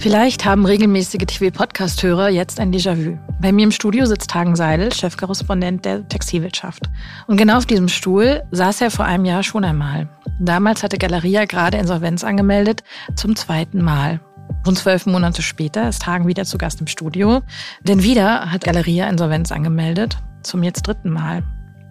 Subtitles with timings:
[0.00, 3.18] Vielleicht haben regelmäßige TV-Podcast-Hörer jetzt ein Déjà-vu.
[3.40, 6.88] Bei mir im Studio sitzt Hagen Seidel, Chefkorrespondent der Textilwirtschaft.
[7.26, 10.08] Und genau auf diesem Stuhl saß er vor einem Jahr schon einmal.
[10.38, 12.84] Damals hatte Galeria gerade Insolvenz angemeldet,
[13.16, 14.20] zum zweiten Mal.
[14.64, 17.42] Rund zwölf Monate später ist Hagen wieder zu Gast im Studio.
[17.82, 21.42] Denn wieder hat Galeria Insolvenz angemeldet, zum jetzt dritten Mal.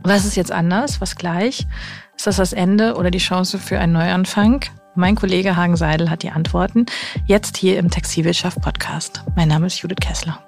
[0.03, 1.01] Was ist jetzt anders?
[1.01, 1.67] Was gleich?
[2.15, 4.61] Ist das das Ende oder die Chance für einen Neuanfang?
[4.97, 6.87] Mein Kollege Hagen Seidel hat die Antworten
[7.27, 9.21] jetzt hier im Textilwirtschaft Podcast.
[9.35, 10.43] Mein Name ist Judith Kessler.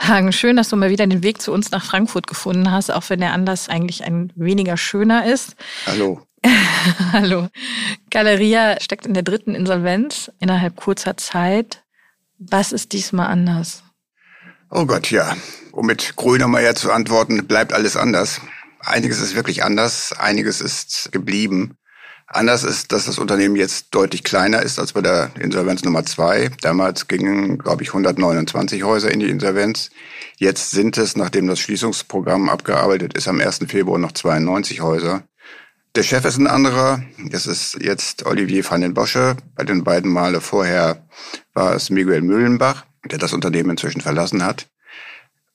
[0.00, 3.08] Hagen, schön, dass du mal wieder den Weg zu uns nach Frankfurt gefunden hast, auch
[3.08, 5.54] wenn der Anlass eigentlich ein weniger schöner ist.
[5.86, 6.26] Hallo.
[7.12, 7.46] Hallo.
[8.10, 11.84] Galeria steckt in der dritten Insolvenz innerhalb kurzer Zeit.
[12.36, 13.84] Was ist diesmal anders?
[14.70, 15.36] Oh Gott, ja.
[15.70, 18.40] Um mit Grönemeyer zu antworten, bleibt alles anders.
[18.80, 21.78] Einiges ist wirklich anders, einiges ist geblieben.
[22.32, 26.50] Anders ist, dass das Unternehmen jetzt deutlich kleiner ist als bei der Insolvenz Nummer zwei.
[26.62, 29.90] Damals gingen, glaube ich, 129 Häuser in die Insolvenz.
[30.38, 33.60] Jetzt sind es, nachdem das Schließungsprogramm abgearbeitet ist, am 1.
[33.68, 35.24] Februar noch 92 Häuser.
[35.94, 37.02] Der Chef ist ein anderer.
[37.18, 39.36] Das ist jetzt Olivier van den Bosche.
[39.54, 41.06] Bei den beiden Male vorher
[41.52, 44.70] war es Miguel Mühlenbach, der das Unternehmen inzwischen verlassen hat.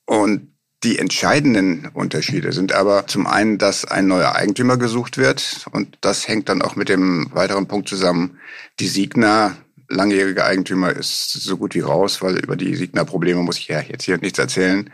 [0.06, 0.52] Und
[0.84, 6.28] die entscheidenden Unterschiede sind aber zum einen, dass ein neuer Eigentümer gesucht wird und das
[6.28, 8.38] hängt dann auch mit dem weiteren Punkt zusammen.
[8.78, 9.56] Die Signa,
[9.88, 14.04] langjährige Eigentümer, ist so gut wie raus, weil über die Signa-Probleme muss ich ja jetzt
[14.04, 14.90] hier nichts erzählen.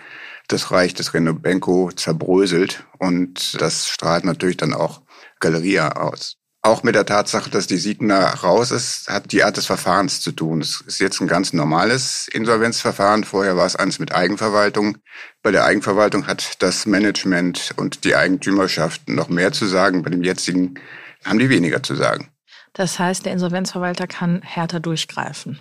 [0.49, 5.03] Das Reich des Renobenko zerbröselt und das strahlt natürlich dann auch
[5.41, 6.37] Galeria aus.
[6.67, 10.33] Auch mit der Tatsache, dass die Signa raus ist, hat die Art des Verfahrens zu
[10.33, 10.63] tun.
[10.63, 13.25] Es ist jetzt ein ganz normales Insolvenzverfahren.
[13.25, 14.97] Vorher war es eins mit Eigenverwaltung.
[15.43, 20.03] Bei der Eigenverwaltung hat das Management und die Eigentümerschaft noch mehr zu sagen.
[20.03, 20.81] Bei dem jetzigen
[21.23, 22.31] haben die weniger zu sagen.
[22.73, 25.59] Das heißt, der Insolvenzverwalter kann härter durchgreifen.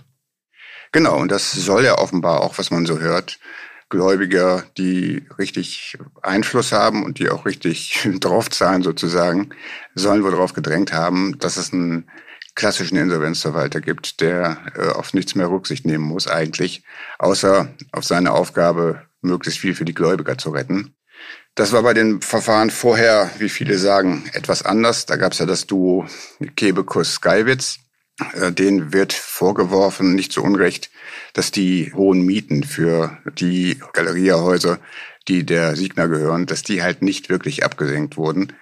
[0.93, 3.39] Genau, und das soll ja offenbar auch, was man so hört,
[3.93, 9.51] Gläubiger, die richtig Einfluss haben und die auch richtig draufzahlen sozusagen,
[9.93, 12.09] sollen wohl darauf gedrängt haben, dass es einen
[12.55, 16.83] klassischen Insolvenzverwalter gibt, der äh, auf nichts mehr Rücksicht nehmen muss eigentlich,
[17.19, 20.95] außer auf seine Aufgabe, möglichst viel für die Gläubiger zu retten.
[21.53, 25.05] Das war bei den Verfahren vorher, wie viele sagen, etwas anders.
[25.05, 26.07] Da gab es ja das Duo
[26.55, 27.77] Kebekus-Skywitz.
[28.33, 30.89] Äh, denen wird vorgeworfen, nicht zu Unrecht,
[31.33, 34.79] dass die hohen Mieten für die Galeriehäuser,
[35.27, 38.53] die der Signa gehören, dass die halt nicht wirklich abgesenkt wurden.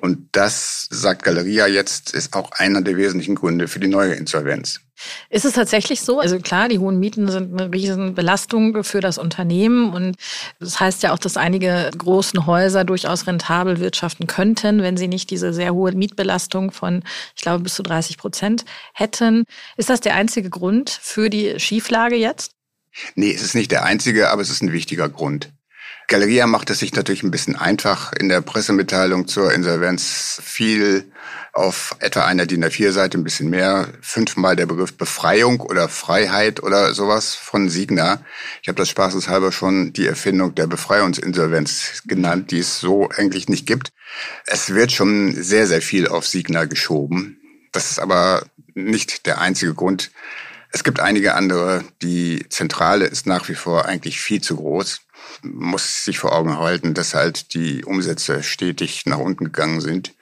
[0.00, 4.80] Und das, sagt Galeria jetzt, ist auch einer der wesentlichen Gründe für die neue Insolvenz.
[5.28, 6.20] Ist es tatsächlich so?
[6.20, 10.16] Also klar, die hohen Mieten sind eine Riesenbelastung für das Unternehmen und
[10.58, 15.30] das heißt ja auch, dass einige großen Häuser durchaus rentabel wirtschaften könnten, wenn sie nicht
[15.30, 17.02] diese sehr hohe Mietbelastung von,
[17.36, 19.44] ich glaube, bis zu 30 Prozent hätten.
[19.76, 22.52] Ist das der einzige Grund für die Schieflage jetzt?
[23.14, 25.52] Nee, es ist nicht der einzige, aber es ist ein wichtiger Grund.
[26.10, 31.04] Galeria macht es sich natürlich ein bisschen einfach in der Pressemitteilung zur Insolvenz viel
[31.52, 36.94] auf etwa einer DIN A4-Seite ein bisschen mehr, fünfmal der Begriff Befreiung oder Freiheit oder
[36.94, 38.24] sowas von Signa.
[38.60, 43.66] Ich habe das spaßeshalber schon die Erfindung der Befreiungsinsolvenz genannt, die es so eigentlich nicht
[43.66, 43.92] gibt.
[44.46, 47.38] Es wird schon sehr, sehr viel auf Signa geschoben.
[47.70, 50.10] Das ist aber nicht der einzige Grund.
[50.72, 51.84] Es gibt einige andere.
[52.02, 55.02] Die Zentrale ist nach wie vor eigentlich viel zu groß
[55.42, 60.14] muss sich vor Augen halten, dass halt die Umsätze stetig nach unten gegangen sind.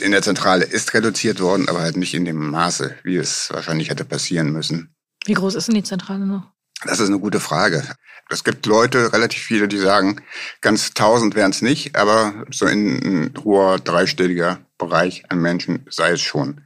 [0.00, 3.90] In der Zentrale ist reduziert worden, aber halt nicht in dem Maße, wie es wahrscheinlich
[3.90, 4.94] hätte passieren müssen.
[5.26, 6.50] Wie groß ist denn die Zentrale noch?
[6.84, 7.84] Das ist eine gute Frage.
[8.30, 10.22] Es gibt Leute, relativ viele, die sagen,
[10.62, 16.12] ganz tausend wären es nicht, aber so in ein hoher dreistelliger Bereich an Menschen sei
[16.12, 16.62] es schon.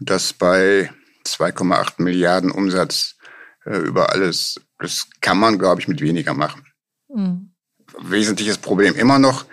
[0.00, 0.90] Und das bei
[1.26, 3.16] 2,8 Milliarden Umsatz
[3.64, 6.65] äh, über alles, das kann man, glaube ich, mit weniger machen.
[7.08, 7.52] Mhm.
[7.98, 9.46] Wesentliches Problem immer noch,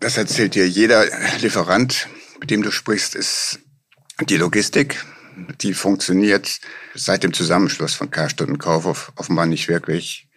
[0.00, 1.06] das erzählt dir jeder
[1.40, 2.08] Lieferant,
[2.40, 3.60] mit dem du sprichst, ist
[4.28, 5.04] die Logistik.
[5.60, 6.60] Die funktioniert
[6.94, 10.28] seit dem Zusammenschluss von Karstadt und Kaufhof offenbar nicht wirklich.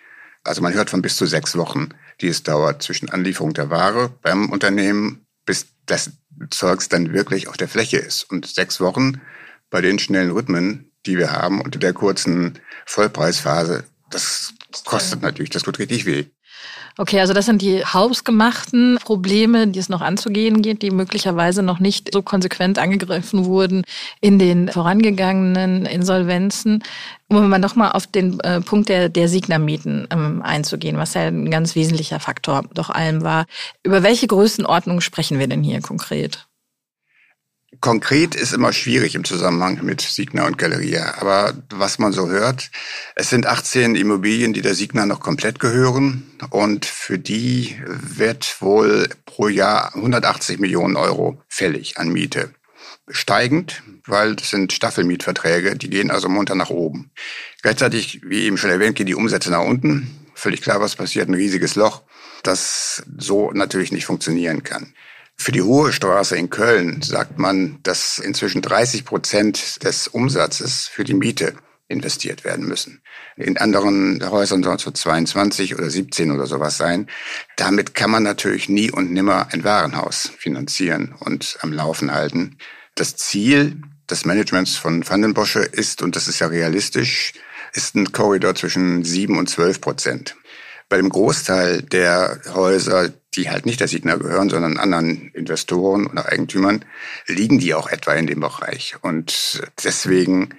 [0.43, 1.89] Also man hört von bis zu sechs Wochen,
[2.21, 6.11] die es dauert zwischen Anlieferung der Ware beim Unternehmen, bis das
[6.51, 8.23] Zeugs dann wirklich auf der Fläche ist.
[8.23, 9.19] Und sechs Wochen
[9.69, 14.53] bei den schnellen Rhythmen, die wir haben unter der kurzen Vollpreisphase, das
[14.85, 16.25] kostet natürlich, das tut richtig weh.
[16.97, 21.79] Okay, also das sind die hausgemachten Probleme, die es noch anzugehen geht, die möglicherweise noch
[21.79, 23.83] nicht so konsequent angegriffen wurden
[24.21, 26.83] in den vorangegangenen Insolvenzen.
[27.27, 31.51] Um mal nochmal auf den äh, Punkt der, der Signa-Mieten ähm, einzugehen, was ja ein
[31.51, 33.45] ganz wesentlicher Faktor doch allem war.
[33.83, 36.47] Über welche Größenordnung sprechen wir denn hier konkret?
[37.81, 41.15] Konkret ist immer schwierig im Zusammenhang mit Signa und Galeria.
[41.19, 42.69] Aber was man so hört,
[43.15, 46.23] es sind 18 Immobilien, die der Signa noch komplett gehören.
[46.49, 52.51] Und für die wird wohl pro Jahr 180 Millionen Euro fällig an Miete.
[53.09, 57.11] Steigend, weil das sind Staffelmietverträge, die gehen also munter nach oben.
[57.61, 60.25] Gleichzeitig, wie eben schon erwähnt, gehen die Umsätze nach unten.
[60.33, 62.01] Völlig klar, was passiert, ein riesiges Loch,
[62.43, 64.93] das so natürlich nicht funktionieren kann.
[65.37, 71.03] Für die Hohe Straße in Köln sagt man, dass inzwischen 30 Prozent des Umsatzes für
[71.03, 71.53] die Miete
[71.87, 73.01] investiert werden müssen.
[73.37, 77.07] In anderen Häusern soll es so 22 oder 17 oder sowas sein.
[77.57, 82.57] Damit kann man natürlich nie und nimmer ein Warenhaus finanzieren und am Laufen halten.
[82.95, 87.33] Das Ziel des Managements von Vandenbosche ist, und das ist ja realistisch,
[87.73, 90.35] ist ein Korridor zwischen 7 und 12 Prozent.
[90.89, 96.27] Bei dem Großteil der Häuser, die halt nicht der Signa gehören, sondern anderen Investoren oder
[96.31, 96.85] Eigentümern,
[97.27, 98.95] liegen die auch etwa in dem Bereich.
[99.01, 100.49] Und deswegen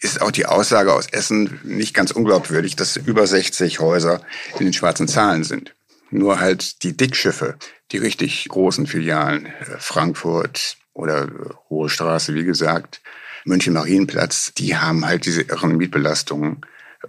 [0.00, 4.20] ist auch die Aussage aus Essen nicht ganz unglaubwürdig, dass über 60 Häuser
[4.58, 5.74] in den schwarzen Zahlen sind.
[6.10, 7.56] Nur halt die Dickschiffe,
[7.92, 11.30] die richtig großen Filialen, äh, Frankfurt oder
[11.70, 13.00] Hohe Straße, wie gesagt,
[13.44, 16.60] München Marienplatz, die haben halt diese irren Mietbelastungen.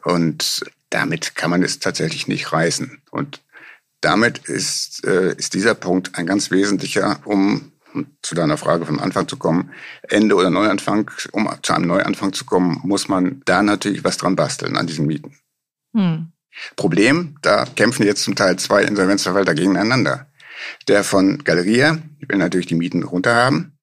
[0.04, 3.02] Und damit kann man es tatsächlich nicht reißen.
[3.10, 3.42] Und
[4.02, 7.72] damit ist, äh, ist dieser Punkt ein ganz wesentlicher, um
[8.22, 9.72] zu deiner Frage vom Anfang zu kommen,
[10.04, 14.36] Ende oder Neuanfang, um zu einem Neuanfang zu kommen, muss man da natürlich was dran
[14.36, 15.38] basteln an diesen Mieten.
[15.96, 16.32] Hm.
[16.76, 20.28] Problem, da kämpfen jetzt zum Teil zwei Insolvenzverwalter gegeneinander.
[20.88, 23.78] Der von Galeria will natürlich die Mieten runterhaben,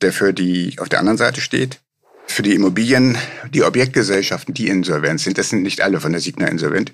[0.00, 1.80] der für die auf der anderen Seite steht,
[2.26, 3.16] für die Immobilien,
[3.50, 6.92] die Objektgesellschaften, die insolvent sind, das sind nicht alle von der Signa insolvent,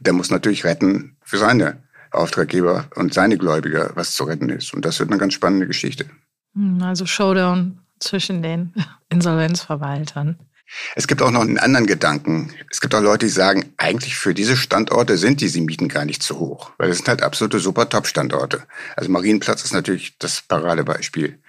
[0.00, 4.74] der muss natürlich retten für seine Auftraggeber und seine Gläubiger, was zu retten ist.
[4.74, 6.06] Und das wird eine ganz spannende Geschichte.
[6.54, 8.74] Hm, also Showdown zwischen den
[9.08, 10.38] Insolvenzverwaltern.
[10.94, 12.54] Es gibt auch noch einen anderen Gedanken.
[12.70, 16.22] Es gibt auch Leute, die sagen, eigentlich für diese Standorte sind diese Mieten gar nicht
[16.22, 18.64] zu hoch, weil es sind halt absolute super Top-Standorte.
[18.96, 21.40] Also Marienplatz ist natürlich das Paradebeispiel.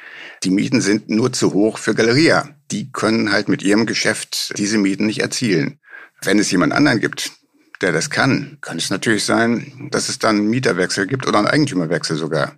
[0.44, 2.50] Die Mieten sind nur zu hoch für Galeria.
[2.72, 5.80] Die können halt mit ihrem Geschäft diese Mieten nicht erzielen.
[6.24, 7.32] Wenn es jemand anderen gibt,
[7.82, 11.48] der das kann, kann es natürlich sein, dass es dann einen Mieterwechsel gibt oder einen
[11.48, 12.56] Eigentümerwechsel sogar.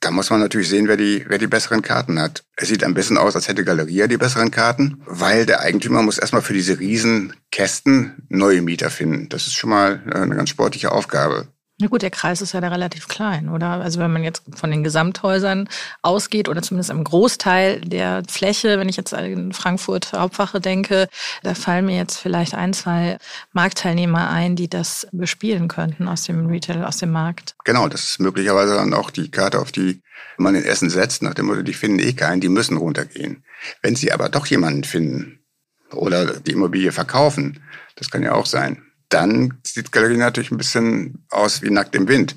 [0.00, 2.44] Da muss man natürlich sehen, wer die, wer die besseren Karten hat.
[2.56, 6.18] Es sieht ein bisschen aus, als hätte Galeria die besseren Karten, weil der Eigentümer muss
[6.18, 9.28] erstmal für diese riesen Kästen neue Mieter finden.
[9.28, 11.48] Das ist schon mal eine ganz sportliche Aufgabe.
[11.80, 13.68] Na gut, der Kreis ist ja da relativ klein, oder?
[13.68, 15.68] Also wenn man jetzt von den Gesamthäusern
[16.02, 21.08] ausgeht oder zumindest im Großteil der Fläche, wenn ich jetzt an Frankfurt Hauptwache denke,
[21.44, 23.18] da fallen mir jetzt vielleicht ein, zwei
[23.52, 27.54] Marktteilnehmer ein, die das bespielen könnten aus dem Retail, aus dem Markt.
[27.64, 30.02] Genau, das ist möglicherweise dann auch die Karte, auf die
[30.36, 33.44] man in Essen setzt, nach dem Motto, die finden eh keinen, die müssen runtergehen.
[33.82, 35.44] Wenn sie aber doch jemanden finden
[35.92, 37.62] oder die Immobilie verkaufen,
[37.94, 42.08] das kann ja auch sein, dann sieht Galerie natürlich ein bisschen aus wie nackt im
[42.08, 42.36] Wind.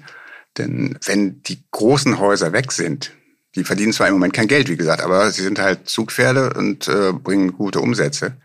[0.57, 3.13] Denn wenn die großen Häuser weg sind,
[3.55, 6.87] die verdienen zwar im Moment kein Geld, wie gesagt, aber sie sind halt Zugpferde und
[6.87, 8.37] äh, bringen gute Umsätze.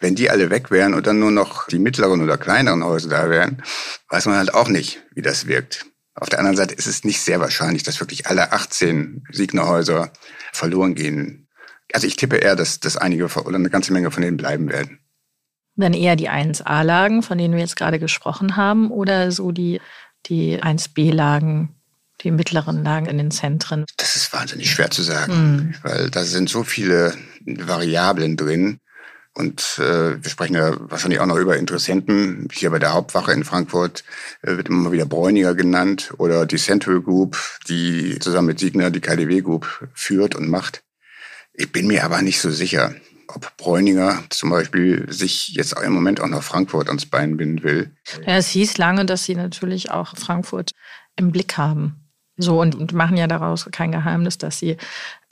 [0.00, 3.30] Wenn die alle weg wären und dann nur noch die mittleren oder kleineren Häuser da
[3.30, 3.62] wären,
[4.08, 5.86] weiß man halt auch nicht, wie das wirkt.
[6.14, 10.12] Auf der anderen Seite ist es nicht sehr wahrscheinlich, dass wirklich alle 18 Siegnerhäuser
[10.52, 11.48] verloren gehen.
[11.92, 15.00] Also ich tippe eher, dass, dass einige oder eine ganze Menge von denen bleiben werden.
[15.78, 19.80] Dann eher die 1a-Lagen, von denen wir jetzt gerade gesprochen haben, oder so die,
[20.26, 21.74] die 1b-Lagen,
[22.22, 23.84] die mittleren Lagen in den Zentren?
[23.96, 25.74] Das ist wahnsinnig schwer zu sagen, mhm.
[25.82, 28.80] weil da sind so viele Variablen drin.
[29.34, 32.48] Und äh, wir sprechen ja wahrscheinlich auch noch über Interessenten.
[32.52, 34.02] Hier bei der Hauptwache in Frankfurt
[34.42, 39.00] äh, wird immer wieder Bräuniger genannt oder die Central Group, die zusammen mit Signer die
[39.00, 40.82] KDW Group führt und macht.
[41.52, 42.94] Ich bin mir aber nicht so sicher
[43.38, 47.92] ob Bräuninger zum Beispiel sich jetzt im Moment auch noch Frankfurt ans Bein binden will.
[48.26, 50.72] Ja, es hieß lange, dass sie natürlich auch Frankfurt
[51.14, 52.08] im Blick haben.
[52.36, 54.76] So und, und machen ja daraus kein Geheimnis, dass sie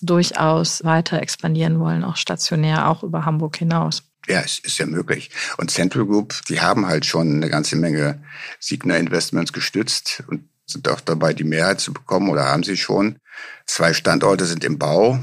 [0.02, 4.04] durchaus weiter expandieren wollen, auch stationär, auch über Hamburg hinaus.
[4.28, 5.30] Ja, es ist ja möglich.
[5.56, 8.22] Und Central Group, die haben halt schon eine ganze Menge
[8.60, 13.18] Signer Investments gestützt und sind auch dabei, die Mehrheit zu bekommen oder haben sie schon.
[13.66, 15.18] Zwei Standorte sind im Bau.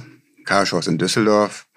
[0.46, 1.68] Karschhaus in Düsseldorf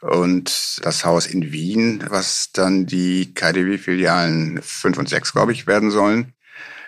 [0.00, 5.90] und das Haus in Wien, was dann die KDW-Filialen 5 und 6, glaube ich, werden
[5.90, 6.32] sollen.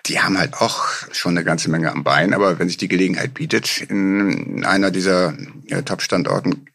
[0.06, 3.34] Die haben halt auch schon eine ganze Menge am Bein, aber wenn sich die Gelegenheit
[3.34, 5.34] bietet, in einer dieser
[5.66, 6.66] ja, Top-Standorten,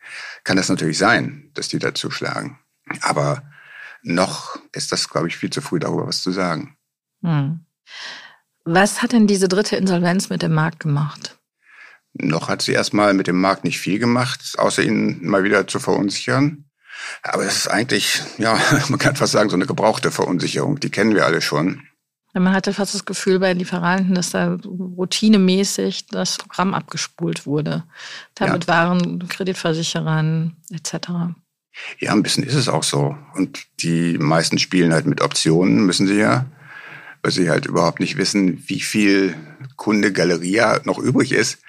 [0.43, 2.57] kann das natürlich sein, dass die da zuschlagen.
[3.01, 3.43] Aber
[4.01, 6.77] noch ist das, glaube ich, viel zu früh darüber was zu sagen.
[7.21, 7.65] Hm.
[8.63, 11.36] Was hat denn diese dritte Insolvenz mit dem Markt gemacht?
[12.19, 15.79] Noch hat sie erstmal mit dem Markt nicht viel gemacht, außer ihn mal wieder zu
[15.79, 16.65] verunsichern.
[17.23, 18.59] Aber das ist eigentlich, ja,
[18.89, 20.79] man kann fast sagen, so eine gebrauchte Verunsicherung.
[20.79, 21.83] Die kennen wir alle schon.
[22.33, 27.83] Man hatte fast das Gefühl bei Lieferanten, dass da routinemäßig das Programm abgespult wurde.
[28.35, 28.73] Damit ja.
[28.73, 31.09] waren Kreditversicherern etc.
[31.99, 33.17] Ja, ein bisschen ist es auch so.
[33.33, 36.45] Und die meisten spielen halt mit Optionen, müssen sie ja,
[37.21, 39.35] weil sie halt überhaupt nicht wissen, wie viel
[39.75, 41.59] Kunde Galeria noch übrig ist,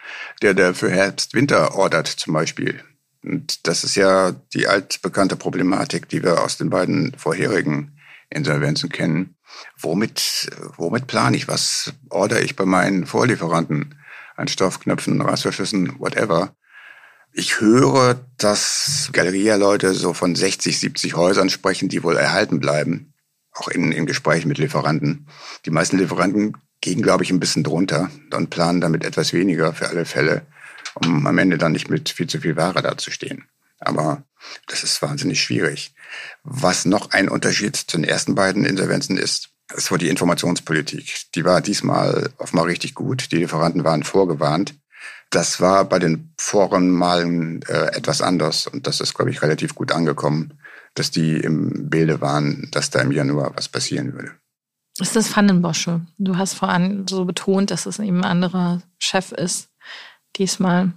[0.42, 2.82] der da für Herbst, Winter ordert zum Beispiel.
[3.22, 7.98] Und das ist ja die altbekannte Problematik, die wir aus den beiden vorherigen
[8.30, 9.36] Insolvenzen kennen.
[9.76, 11.48] Womit, womit plane ich?
[11.48, 13.94] Was order ich bei meinen Vorlieferanten
[14.36, 16.54] an Stoffknöpfen, Reißverschlüssen, whatever?
[17.32, 23.12] Ich höre, dass Galeria-Leute so von 60, 70 Häusern sprechen, die wohl erhalten bleiben.
[23.58, 25.26] Auch in, in Gesprächen mit Lieferanten.
[25.64, 29.88] Die meisten Lieferanten gehen, glaube ich, ein bisschen drunter und planen damit etwas weniger für
[29.88, 30.46] alle Fälle,
[30.94, 33.44] um am Ende dann nicht mit viel zu viel Ware dazustehen.
[33.80, 34.22] Aber
[34.68, 35.94] das ist wahnsinnig schwierig.
[36.44, 41.32] Was noch ein Unterschied zu den ersten beiden Insolvenzen ist, es war die Informationspolitik.
[41.34, 43.32] Die war diesmal offenbar richtig gut.
[43.32, 44.74] Die Lieferanten waren vorgewarnt.
[45.30, 49.74] Das war bei den vorigen Malen äh, etwas anders und das ist, glaube ich, relativ
[49.74, 50.58] gut angekommen,
[50.98, 54.32] dass die im Bilde waren, dass da im Januar was passieren würde.
[55.00, 56.06] Ist das Pfannenbosche?
[56.18, 59.68] Du hast vorhin so betont, dass es eben ein anderer Chef ist
[60.36, 60.92] diesmal.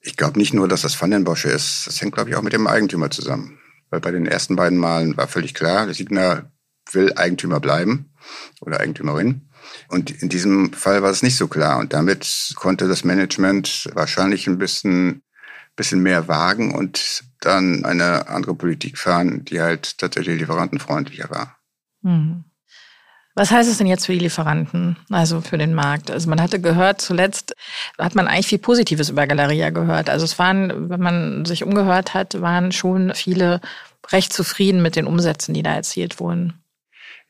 [0.00, 1.86] Ich glaube nicht nur, dass das Pfannenbosche ist.
[1.86, 3.58] Das hängt, glaube ich, auch mit dem Eigentümer zusammen.
[3.90, 6.50] Weil bei den ersten beiden Malen war völlig klar, der Signer
[6.92, 8.12] will Eigentümer bleiben
[8.60, 9.48] oder Eigentümerin.
[9.88, 11.78] Und in diesem Fall war es nicht so klar.
[11.78, 15.22] Und damit konnte das Management wahrscheinlich ein bisschen,
[15.76, 21.56] bisschen mehr wagen und dann eine andere Politik fahren, die halt tatsächlich lieferantenfreundlicher war.
[22.02, 22.44] Mhm.
[23.34, 26.10] Was heißt es denn jetzt für die Lieferanten, also für den Markt?
[26.10, 27.54] Also man hatte gehört, zuletzt
[27.96, 30.10] hat man eigentlich viel Positives über Galeria gehört.
[30.10, 33.60] Also es waren, wenn man sich umgehört hat, waren schon viele
[34.10, 36.59] recht zufrieden mit den Umsätzen, die da erzielt wurden.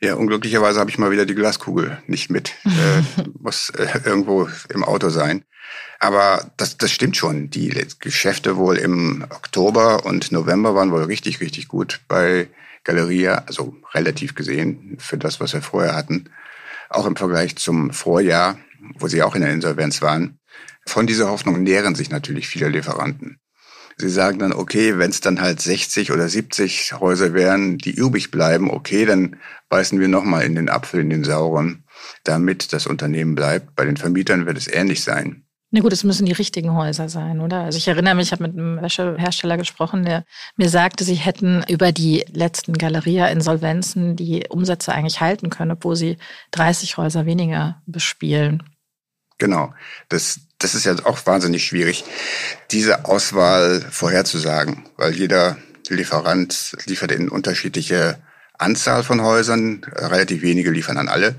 [0.03, 2.55] Ja, unglücklicherweise habe ich mal wieder die Glaskugel nicht mit.
[2.65, 3.03] äh,
[3.39, 5.45] muss äh, irgendwo im Auto sein.
[5.99, 7.51] Aber das, das stimmt schon.
[7.51, 12.49] Die Geschäfte wohl im Oktober und November waren wohl richtig, richtig gut bei
[12.85, 16.31] Galeria, also relativ gesehen für das, was wir vorher hatten.
[16.89, 18.59] Auch im Vergleich zum Vorjahr,
[18.99, 20.39] wo sie auch in der Insolvenz waren.
[20.87, 23.40] Von dieser Hoffnung nähren sich natürlich viele Lieferanten.
[24.01, 28.31] Sie sagen dann, okay, wenn es dann halt 60 oder 70 Häuser wären, die übrig
[28.31, 29.37] bleiben, okay, dann
[29.69, 31.85] beißen wir nochmal in den Apfel, in den sauren,
[32.25, 33.77] damit das Unternehmen bleibt.
[33.77, 35.45] Bei den Vermietern wird es ähnlich sein.
[35.73, 37.61] Na gut, es müssen die richtigen Häuser sein, oder?
[37.61, 40.25] Also ich erinnere mich, ich habe mit einem Wäschehersteller gesprochen, der
[40.57, 46.17] mir sagte, sie hätten über die letzten Galeria-Insolvenzen die Umsätze eigentlich halten können, obwohl sie
[46.51, 48.65] 30 Häuser weniger bespielen.
[49.39, 49.73] Genau.
[50.09, 52.05] Das, das ist ja auch wahnsinnig schwierig,
[52.71, 58.19] diese Auswahl vorherzusagen, weil jeder Lieferant liefert in unterschiedliche
[58.57, 61.35] Anzahl von Häusern, relativ wenige liefern an alle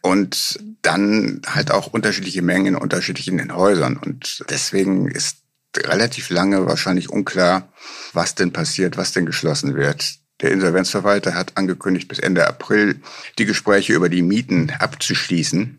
[0.00, 5.36] und dann halt auch unterschiedliche Mengen in unterschiedlichen Häusern und deswegen ist
[5.76, 7.72] relativ lange wahrscheinlich unklar,
[8.12, 10.16] was denn passiert, was denn geschlossen wird.
[10.40, 13.00] Der Insolvenzverwalter hat angekündigt, bis Ende April
[13.38, 15.78] die Gespräche über die Mieten abzuschließen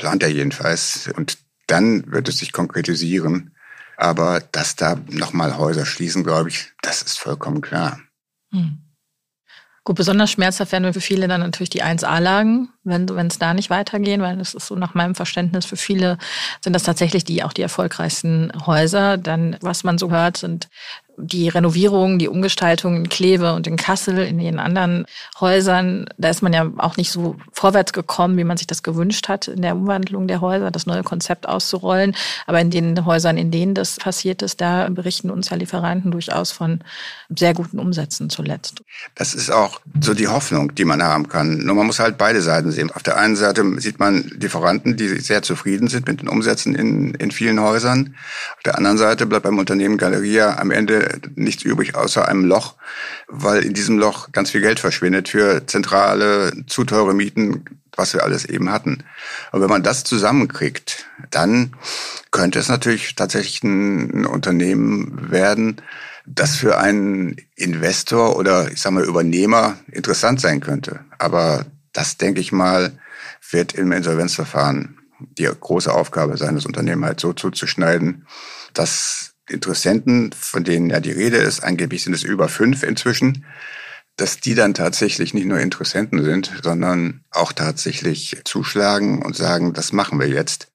[0.00, 1.10] plant er jedenfalls.
[1.14, 1.38] Und
[1.70, 3.54] dann wird es sich konkretisieren.
[3.96, 8.00] Aber dass da nochmal Häuser schließen, glaube ich, das ist vollkommen klar.
[8.50, 8.78] Hm.
[9.84, 14.20] Gut, besonders schmerzhaft werden für viele dann natürlich die 1A-Lagen, wenn es da nicht weitergehen,
[14.20, 16.18] weil das ist so nach meinem Verständnis für viele
[16.62, 19.16] sind das tatsächlich die auch die erfolgreichsten Häuser.
[19.16, 20.68] Dann, was man so hört, sind
[21.20, 25.06] die Renovierung, die Umgestaltung in Kleve und in Kassel, in den anderen
[25.40, 29.28] Häusern, da ist man ja auch nicht so vorwärts gekommen, wie man sich das gewünscht
[29.28, 32.14] hat in der Umwandlung der Häuser, das neue Konzept auszurollen.
[32.46, 36.52] Aber in den Häusern, in denen das passiert ist, da berichten uns ja Lieferanten durchaus
[36.52, 36.80] von
[37.28, 38.82] sehr guten Umsätzen zuletzt.
[39.14, 41.58] Das ist auch so die Hoffnung, die man haben kann.
[41.58, 42.90] Nur man muss halt beide Seiten sehen.
[42.90, 47.14] Auf der einen Seite sieht man Lieferanten, die sehr zufrieden sind mit den Umsätzen in,
[47.14, 48.14] in vielen Häusern.
[48.56, 52.76] Auf der anderen Seite bleibt beim Unternehmen Galeria am Ende nichts übrig außer einem Loch,
[53.28, 57.64] weil in diesem Loch ganz viel Geld verschwindet für zentrale, zu teure Mieten,
[57.96, 59.04] was wir alles eben hatten.
[59.52, 61.74] Und wenn man das zusammenkriegt, dann
[62.30, 65.82] könnte es natürlich tatsächlich ein, Unternehmen werden,
[66.26, 71.00] das für einen Investor oder ich sag mal Übernehmer interessant sein könnte.
[71.18, 72.92] Aber das, denke ich mal,
[73.50, 74.96] wird im Insolvenzverfahren
[75.38, 78.26] die große Aufgabe sein, das Unternehmen halt so zuzuschneiden,
[78.72, 83.44] dass Interessenten, von denen ja die Rede ist, angeblich sind es über fünf inzwischen,
[84.16, 89.92] dass die dann tatsächlich nicht nur Interessenten sind, sondern auch tatsächlich zuschlagen und sagen, das
[89.92, 90.68] machen wir jetzt.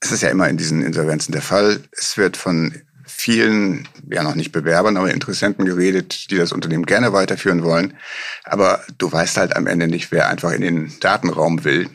[0.00, 1.80] Es ist ja immer in diesen Insolvenzen der Fall.
[1.92, 2.74] Es wird von
[3.06, 7.94] vielen, ja noch nicht Bewerbern, aber Interessenten geredet, die das Unternehmen gerne weiterführen wollen.
[8.44, 11.88] Aber du weißt halt am Ende nicht, wer einfach in den Datenraum will,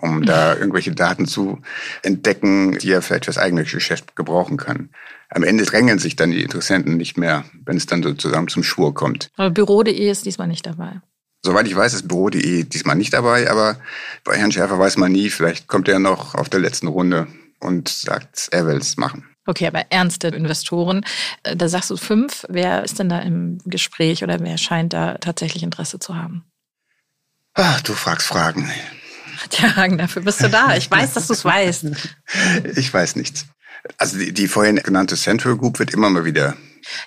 [0.00, 1.60] um da irgendwelche Daten zu
[2.02, 4.90] entdecken, die er vielleicht fürs eigene Geschäft gebrauchen kann.
[5.30, 8.94] Am Ende drängen sich dann die Interessenten nicht mehr, wenn es dann sozusagen zum Schwur
[8.94, 9.28] kommt.
[9.36, 11.00] Aber Büro.de ist diesmal nicht dabei.
[11.44, 13.76] Soweit ich weiß, ist Büro.de diesmal nicht dabei, aber
[14.24, 17.28] bei Herrn Schäfer weiß man nie, vielleicht kommt er noch auf der letzten Runde
[17.60, 19.24] und sagt, er will es machen.
[19.46, 21.04] Okay, aber ernste Investoren,
[21.42, 22.44] äh, da sagst du fünf.
[22.48, 26.44] Wer ist denn da im Gespräch oder wer scheint da tatsächlich Interesse zu haben?
[27.54, 28.70] Ach, du fragst Fragen.
[29.50, 30.76] Tja, Hagen, dafür bist du da.
[30.76, 31.86] Ich weiß, dass du es weißt.
[32.76, 33.46] Ich weiß nichts.
[33.96, 36.54] Also die, die vorhin genannte Central Group wird immer mal wieder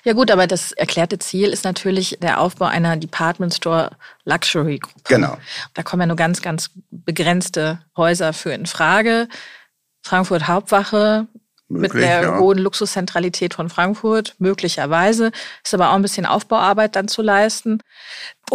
[0.04, 5.02] ja gut, aber das erklärte Ziel ist natürlich der Aufbau einer Department Store Luxury Gruppe.
[5.08, 5.36] Genau.
[5.74, 9.28] Da kommen ja nur ganz, ganz begrenzte Häuser für in Frage.
[10.02, 11.28] Frankfurt Hauptwache,
[11.68, 12.38] Möglich, mit der ja.
[12.38, 15.30] hohen Luxuszentralität von Frankfurt, möglicherweise.
[15.64, 17.78] Ist aber auch ein bisschen Aufbauarbeit dann zu leisten.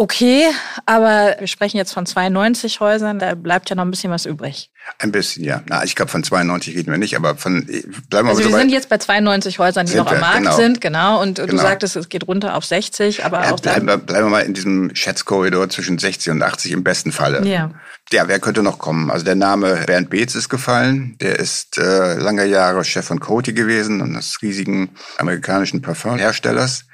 [0.00, 0.44] Okay,
[0.86, 4.70] aber wir sprechen jetzt von 92 Häusern, da bleibt ja noch ein bisschen was übrig.
[5.00, 5.60] Ein bisschen, ja.
[5.66, 8.56] Na, ich glaube, von 92 reden wir nicht, aber von bleiben wir Also wir so
[8.56, 10.56] sind jetzt bei 92 Häusern, die noch am Markt genau.
[10.56, 11.20] sind, genau.
[11.20, 11.50] Und genau.
[11.50, 14.42] du sagtest, es geht runter auf 60, aber ja, auch bleiben, wir, bleiben wir mal
[14.42, 17.44] in diesem Schätzkorridor zwischen 60 und 80 im besten Falle.
[17.44, 17.72] Ja.
[18.12, 19.10] Ja, wer könnte noch kommen?
[19.10, 21.16] Also der Name Bernd Beetz ist gefallen.
[21.20, 26.84] Der ist äh, lange Jahre Chef von Coty gewesen, eines riesigen amerikanischen Parfumherstellers,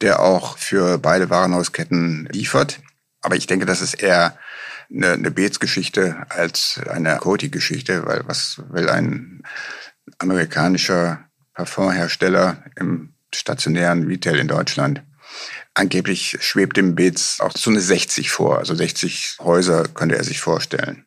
[0.00, 2.80] der auch für beide Warenhausketten liefert.
[3.20, 4.38] Aber ich denke, das ist eher
[4.90, 9.42] eine, eine Beetz-Geschichte als eine Coty-Geschichte, weil was will ein
[10.18, 15.02] amerikanischer Parfumhersteller im stationären Retail in Deutschland?
[15.74, 20.40] Angeblich schwebt dem Beetz auch so eine 60 vor, also 60 Häuser könnte er sich
[20.40, 21.06] vorstellen.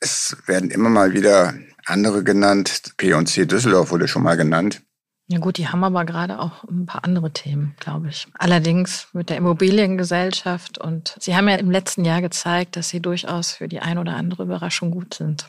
[0.00, 1.54] Es werden immer mal wieder
[1.84, 2.94] andere genannt.
[2.96, 4.82] P&C Düsseldorf wurde schon mal genannt.
[5.30, 8.26] Ja gut, die haben aber gerade auch ein paar andere Themen, glaube ich.
[8.34, 13.52] Allerdings mit der Immobiliengesellschaft und Sie haben ja im letzten Jahr gezeigt, dass Sie durchaus
[13.52, 15.46] für die ein oder andere Überraschung gut sind.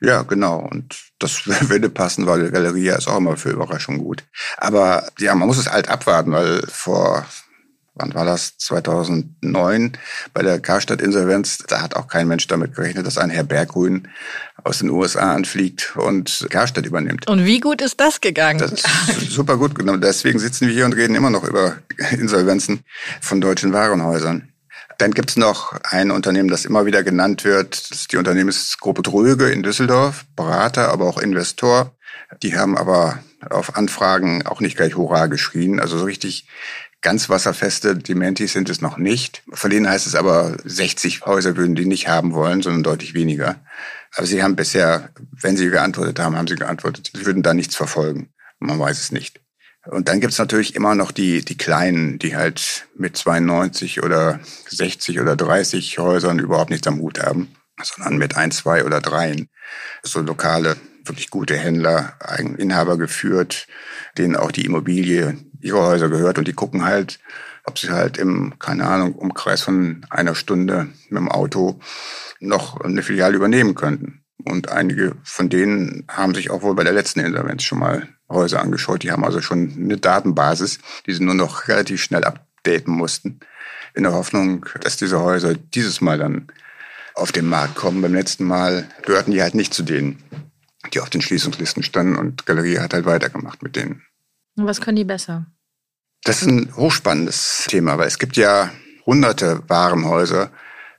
[0.00, 0.60] Ja, genau.
[0.60, 4.24] Und das würde passen, weil Galeria ist auch immer für Überraschung gut.
[4.56, 7.26] Aber ja, man muss es halt abwarten, weil vor
[7.94, 8.56] wann war das?
[8.58, 9.92] 2009
[10.32, 11.58] bei der Karstadt-Insolvenz.
[11.68, 14.08] Da hat auch kein Mensch damit gerechnet, dass ein Herr Berggrün
[14.62, 17.28] aus den USA anfliegt und Karstadt übernimmt.
[17.28, 18.58] Und wie gut ist das gegangen?
[18.58, 20.00] Das ist super gut genommen.
[20.00, 21.76] Deswegen sitzen wir hier und reden immer noch über
[22.10, 22.84] Insolvenzen
[23.20, 24.52] von deutschen Warenhäusern.
[24.98, 27.90] Dann gibt's noch ein Unternehmen, das immer wieder genannt wird.
[27.90, 31.96] Das ist die Unternehmensgruppe Dröge in Düsseldorf, Berater, aber auch Investor.
[32.42, 35.80] Die haben aber auf Anfragen auch nicht gleich Hurra geschrien.
[35.80, 36.46] Also so richtig
[37.02, 39.42] Ganz wasserfeste Dementis sind es noch nicht.
[39.52, 43.56] Von denen heißt es aber, 60 Häuser würden die nicht haben wollen, sondern deutlich weniger.
[44.14, 47.74] Aber sie haben bisher, wenn sie geantwortet haben, haben sie geantwortet, sie würden da nichts
[47.74, 48.28] verfolgen.
[48.58, 49.40] Man weiß es nicht.
[49.86, 55.20] Und dann gibt's natürlich immer noch die, die Kleinen, die halt mit 92 oder 60
[55.20, 57.48] oder 30 Häusern überhaupt nichts am Hut haben,
[57.82, 59.48] sondern mit ein, zwei oder dreien.
[60.02, 62.18] So lokale, wirklich gute Händler,
[62.58, 63.66] Inhaber geführt,
[64.18, 67.18] denen auch die Immobilie ihre Häuser gehört und die gucken halt,
[67.64, 71.80] ob sie halt im, keine Ahnung, Umkreis von einer Stunde mit dem Auto
[72.40, 74.24] noch eine Filiale übernehmen könnten.
[74.44, 78.62] Und einige von denen haben sich auch wohl bei der letzten Insolvenz schon mal Häuser
[78.62, 79.02] angeschaut.
[79.02, 83.40] Die haben also schon eine Datenbasis, die sie nur noch relativ schnell updaten mussten,
[83.94, 86.46] in der Hoffnung, dass diese Häuser dieses Mal dann
[87.14, 88.02] auf den Markt kommen.
[88.02, 90.22] Beim letzten Mal gehörten die halt nicht zu denen,
[90.94, 94.02] die auf den Schließungslisten standen und Galerie hat halt weitergemacht mit denen.
[94.60, 95.46] Und was können die besser?
[96.24, 98.70] Das ist ein hochspannendes Thema, weil es gibt ja
[99.06, 100.50] hunderte Warenhäuser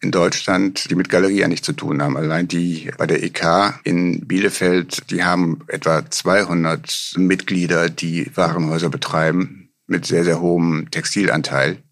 [0.02, 2.18] in Deutschland, die mit Galeria nichts zu tun haben.
[2.18, 9.70] Allein die bei der EK in Bielefeld, die haben etwa 200 Mitglieder, die Warenhäuser betreiben
[9.86, 11.84] mit sehr, sehr hohem Textilanteil.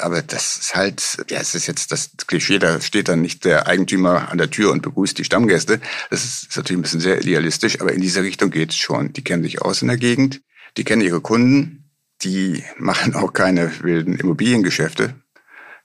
[0.00, 3.66] Aber das ist halt, ja, es ist jetzt das Klischee, da steht dann nicht der
[3.66, 5.80] Eigentümer an der Tür und begrüßt die Stammgäste.
[6.08, 9.12] Das ist, ist natürlich ein bisschen sehr idealistisch, aber in diese Richtung geht es schon.
[9.12, 10.40] Die kennen sich aus in der Gegend,
[10.76, 11.90] die kennen ihre Kunden,
[12.22, 15.14] die machen auch keine wilden Immobiliengeschäfte.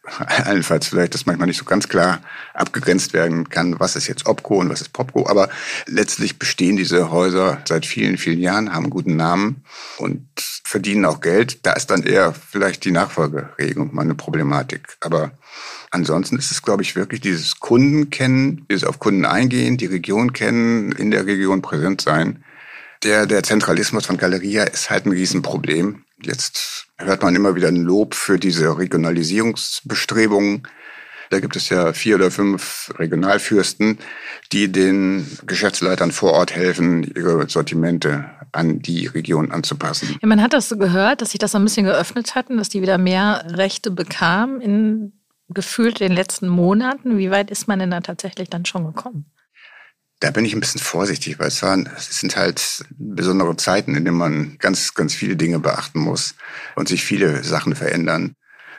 [0.45, 2.21] Allenfalls vielleicht, dass manchmal nicht so ganz klar
[2.53, 5.27] abgegrenzt werden kann, was ist jetzt Opco und was ist Popco.
[5.27, 5.49] Aber
[5.87, 9.63] letztlich bestehen diese Häuser seit vielen, vielen Jahren, haben einen guten Namen
[9.97, 10.27] und
[10.63, 11.65] verdienen auch Geld.
[11.65, 14.97] Da ist dann eher vielleicht die Nachfolgeregelung mal eine Problematik.
[14.99, 15.31] Aber
[15.91, 20.33] ansonsten ist es, glaube ich, wirklich dieses Kunden kennen, dieses auf Kunden eingehen, die Region
[20.33, 22.43] kennen, in der Region präsent sein
[23.05, 26.03] der, der Zentralismus von Galeria ist halt ein Riesenproblem.
[26.21, 30.63] Jetzt hört man immer wieder ein Lob für diese Regionalisierungsbestrebungen.
[31.29, 33.99] Da gibt es ja vier oder fünf Regionalfürsten,
[34.51, 40.17] die den Geschäftsleitern vor Ort helfen, ihre Sortimente an die Region anzupassen.
[40.21, 42.81] Ja, man hat das so gehört, dass sich das ein bisschen geöffnet hatten, dass die
[42.81, 45.13] wieder mehr Rechte bekamen in
[45.49, 47.17] gefühlt den letzten Monaten.
[47.17, 49.25] Wie weit ist man denn da tatsächlich dann schon gekommen?
[50.25, 54.05] Da bin ich ein bisschen vorsichtig, weil es, waren, es sind halt besondere Zeiten, in
[54.05, 56.33] denen man ganz, ganz viele Dinge beachten muss
[56.75, 58.33] und sich viele Sachen verändern.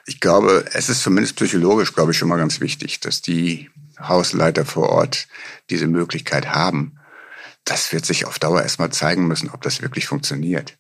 [0.07, 4.65] Ich glaube, es ist zumindest psychologisch, glaube ich, schon mal ganz wichtig, dass die Hausleiter
[4.65, 5.29] vor Ort
[5.71, 6.99] diese Möglichkeit haben.
[7.63, 10.77] Das wird sich auf Dauer erstmal zeigen müssen, ob das wirklich funktioniert.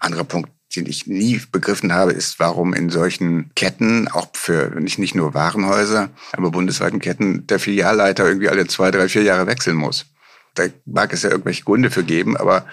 [0.00, 4.98] Anderer Punkt, den ich nie begriffen habe, ist, warum in solchen Ketten, auch für nicht,
[4.98, 9.76] nicht nur Warenhäuser, aber bundesweiten Ketten, der Filialleiter irgendwie alle zwei, drei, vier Jahre wechseln
[9.76, 10.06] muss.
[10.54, 12.66] Da mag es ja irgendwelche Gründe für geben, aber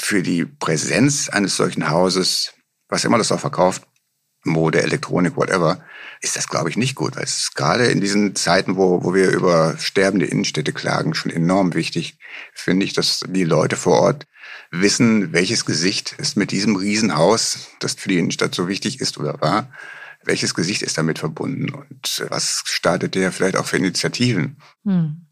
[0.00, 2.52] für die Präsenz eines solchen Hauses,
[2.88, 3.86] was immer das auch verkauft,
[4.44, 5.84] Mode, Elektronik, whatever,
[6.24, 7.16] ist das, glaube ich, nicht gut.
[7.16, 11.30] Weil es ist gerade in diesen Zeiten, wo, wo wir über sterbende Innenstädte klagen, schon
[11.30, 12.18] enorm wichtig,
[12.52, 14.26] finde ich, dass die Leute vor Ort
[14.70, 19.40] wissen, welches Gesicht ist mit diesem Riesenhaus, das für die Innenstadt so wichtig ist oder
[19.40, 19.70] war,
[20.24, 24.56] welches Gesicht ist damit verbunden und was startet der vielleicht auch für Initiativen.
[24.84, 25.26] Hm.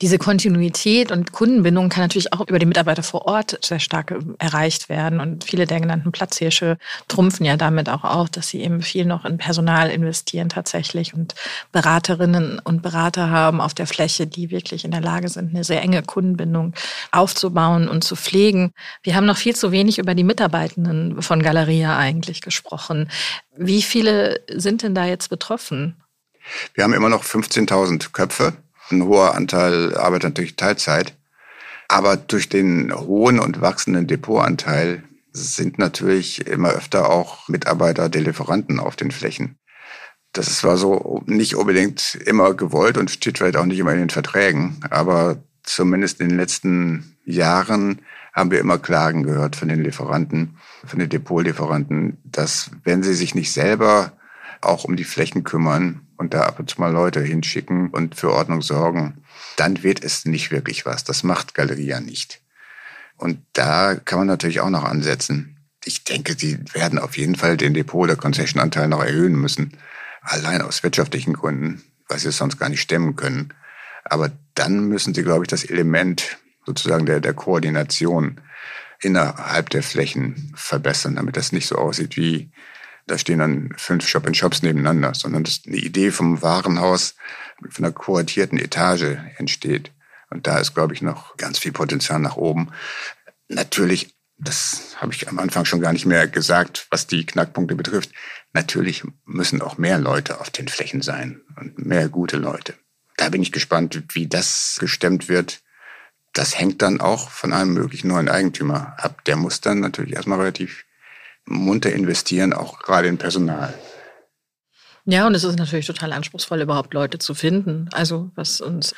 [0.00, 4.18] Diese Kontinuität und Kundenbindung kann natürlich auch über die Mitarbeiter vor Ort sehr stark äh,
[4.38, 5.20] erreicht werden.
[5.20, 9.24] Und viele der genannten Platzhirsche trumpfen ja damit auch auf, dass sie eben viel noch
[9.24, 11.34] in Personal investieren tatsächlich und
[11.70, 15.82] Beraterinnen und Berater haben auf der Fläche, die wirklich in der Lage sind, eine sehr
[15.82, 16.74] enge Kundenbindung
[17.12, 18.72] aufzubauen und zu pflegen.
[19.02, 23.10] Wir haben noch viel zu wenig über die Mitarbeitenden von Galeria eigentlich gesprochen.
[23.56, 25.96] Wie viele sind denn da jetzt betroffen?
[26.74, 28.54] Wir haben immer noch 15.000 Köpfe
[28.92, 31.16] ein hoher Anteil arbeitet natürlich Teilzeit.
[31.88, 35.02] Aber durch den hohen und wachsenden Depotanteil
[35.32, 39.56] sind natürlich immer öfter auch Mitarbeiter der Lieferanten auf den Flächen.
[40.32, 44.10] Das war so nicht unbedingt immer gewollt und steht vielleicht auch nicht immer in den
[44.10, 44.80] Verträgen.
[44.90, 48.00] Aber zumindest in den letzten Jahren
[48.32, 53.34] haben wir immer Klagen gehört von den Lieferanten, von den Depotlieferanten, dass wenn sie sich
[53.34, 54.12] nicht selber
[54.62, 58.32] auch um die Flächen kümmern, und da ab und zu mal Leute hinschicken und für
[58.32, 59.24] Ordnung sorgen,
[59.56, 61.02] dann wird es nicht wirklich was.
[61.02, 62.40] Das macht Galeria nicht.
[63.16, 65.56] Und da kann man natürlich auch noch ansetzen.
[65.84, 69.76] Ich denke, sie werden auf jeden Fall den Depot- oder Concession-Anteil noch erhöhen müssen.
[70.20, 73.52] Allein aus wirtschaftlichen Gründen, weil sie es sonst gar nicht stemmen können.
[74.04, 78.40] Aber dann müssen sie, glaube ich, das Element sozusagen der, der Koordination
[79.00, 82.52] innerhalb der Flächen verbessern, damit das nicht so aussieht wie
[83.06, 87.14] da stehen dann fünf Shop-in-Shops nebeneinander, sondern dass eine Idee vom Warenhaus
[87.68, 89.92] von einer kuratierten Etage entsteht.
[90.30, 92.70] Und da ist, glaube ich, noch ganz viel Potenzial nach oben.
[93.48, 98.10] Natürlich, das habe ich am Anfang schon gar nicht mehr gesagt, was die Knackpunkte betrifft.
[98.52, 102.74] Natürlich müssen auch mehr Leute auf den Flächen sein und mehr gute Leute.
[103.16, 105.60] Da bin ich gespannt, wie das gestemmt wird.
[106.32, 109.22] Das hängt dann auch von einem möglichen neuen Eigentümer ab.
[109.24, 110.84] Der muss dann natürlich erstmal relativ
[111.44, 113.74] munter investieren, auch gerade in Personal.
[115.04, 117.88] Ja, und es ist natürlich total anspruchsvoll, überhaupt Leute zu finden.
[117.92, 118.94] Also was uns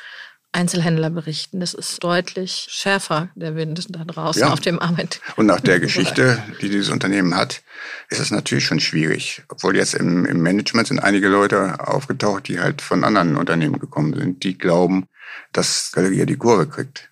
[0.51, 4.53] Einzelhändler berichten, das ist deutlich schärfer, der Wind da draußen ja.
[4.53, 5.19] auf dem Arbeit.
[5.35, 7.61] Und nach der Geschichte, die dieses Unternehmen hat,
[8.09, 9.43] ist es natürlich schon schwierig.
[9.49, 14.13] Obwohl jetzt im, im Management sind einige Leute aufgetaucht, die halt von anderen Unternehmen gekommen
[14.13, 15.07] sind, die glauben,
[15.51, 17.11] dass Galeria die Kurve kriegt.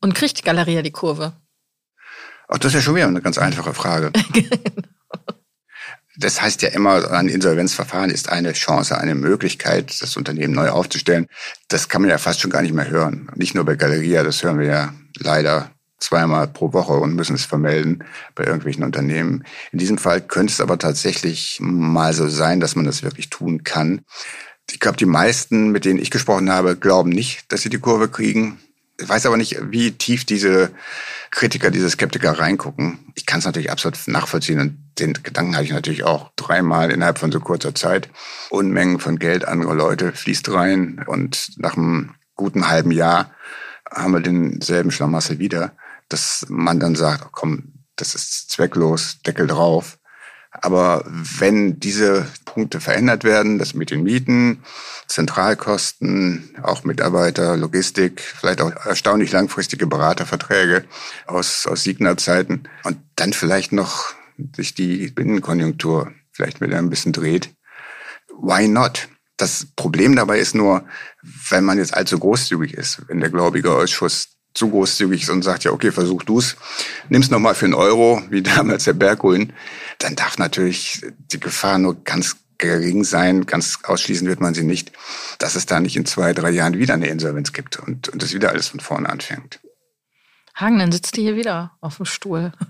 [0.00, 1.32] Und kriegt Galeria die Kurve?
[2.48, 4.10] Ach, das ist ja schon wieder eine ganz einfache Frage.
[6.20, 11.28] Das heißt ja immer, ein Insolvenzverfahren ist eine Chance, eine Möglichkeit, das Unternehmen neu aufzustellen.
[11.68, 13.30] Das kann man ja fast schon gar nicht mehr hören.
[13.36, 17.44] Nicht nur bei Galeria, das hören wir ja leider zweimal pro Woche und müssen es
[17.44, 18.02] vermelden
[18.34, 19.44] bei irgendwelchen Unternehmen.
[19.70, 23.62] In diesem Fall könnte es aber tatsächlich mal so sein, dass man das wirklich tun
[23.62, 24.00] kann.
[24.72, 28.08] Ich glaube, die meisten, mit denen ich gesprochen habe, glauben nicht, dass sie die Kurve
[28.08, 28.58] kriegen.
[29.00, 30.72] Ich weiß aber nicht, wie tief diese
[31.30, 32.98] Kritiker, diese Skeptiker reingucken.
[33.14, 37.18] Ich kann es natürlich absolut nachvollziehen und den Gedanken hatte ich natürlich auch dreimal innerhalb
[37.18, 38.08] von so kurzer Zeit.
[38.50, 43.30] Unmengen von Geld anderer Leute fließt rein und nach einem guten halben Jahr
[43.88, 45.76] haben wir denselben Schlamassel wieder,
[46.08, 49.97] dass man dann sagt, oh komm, das ist zwecklos, Deckel drauf.
[50.60, 54.62] Aber wenn diese Punkte verändert werden, das mit den Mieten,
[55.06, 60.84] Zentralkosten, auch Mitarbeiter, Logistik, vielleicht auch erstaunlich langfristige Beraterverträge
[61.26, 64.14] aus, aus Signa-Zeiten und dann vielleicht noch
[64.56, 67.54] sich die Binnenkonjunktur vielleicht wieder ein bisschen dreht.
[68.40, 69.08] Why not?
[69.36, 70.84] Das Problem dabei ist nur,
[71.50, 75.64] wenn man jetzt allzu großzügig ist, wenn der gläubige Ausschuss zu großzügig ist und sagt,
[75.64, 76.56] ja, okay, versuch du's,
[77.08, 79.52] nimm's nochmal für einen Euro, wie damals der Berggrün,
[79.98, 84.92] dann darf natürlich die Gefahr nur ganz gering sein, ganz ausschließen wird man sie nicht,
[85.38, 88.34] dass es da nicht in zwei, drei Jahren wieder eine Insolvenz gibt und, und es
[88.34, 89.60] wieder alles von vorne anfängt.
[90.60, 92.52] Hagen, dann sitzt du hier wieder auf dem Stuhl.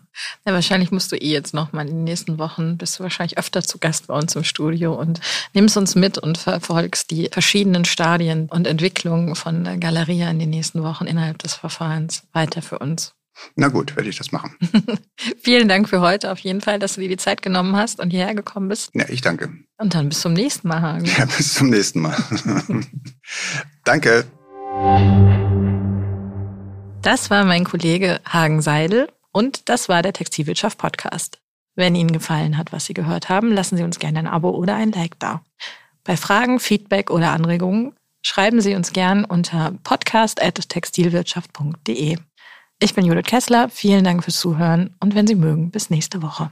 [0.45, 3.39] Ja, wahrscheinlich musst du eh jetzt noch mal in den nächsten Wochen, bist du wahrscheinlich
[3.39, 5.21] öfter zu Gast bei uns im Studio und
[5.53, 10.83] nimmst uns mit und verfolgst die verschiedenen Stadien und Entwicklungen von Galeria in den nächsten
[10.83, 13.15] Wochen innerhalb des Verfahrens weiter für uns.
[13.55, 14.57] Na gut, werde ich das machen.
[15.41, 18.11] Vielen Dank für heute auf jeden Fall, dass du dir die Zeit genommen hast und
[18.11, 18.91] hierher gekommen bist.
[18.95, 19.51] Ja, ich danke.
[19.79, 21.05] Und dann bis zum nächsten Mal, Hagen.
[21.05, 22.17] Ja, bis zum nächsten Mal.
[23.85, 24.25] danke.
[27.03, 31.39] Das war mein Kollege Hagen Seidel und das war der Textilwirtschaft Podcast.
[31.77, 34.75] Wenn Ihnen gefallen hat, was Sie gehört haben, lassen Sie uns gerne ein Abo oder
[34.75, 35.43] ein Like da.
[36.03, 42.19] Bei Fragen, Feedback oder Anregungen schreiben Sie uns gern unter podcast.textilwirtschaft.de.
[42.81, 46.51] Ich bin Judith Kessler, vielen Dank fürs Zuhören und wenn Sie mögen, bis nächste Woche.